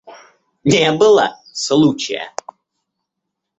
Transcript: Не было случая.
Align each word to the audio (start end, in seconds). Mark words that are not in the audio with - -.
Не 0.63 0.91
было 0.93 1.37
случая. 1.53 2.33